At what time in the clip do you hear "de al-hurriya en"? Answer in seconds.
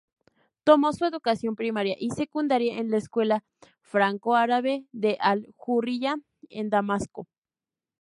4.91-6.71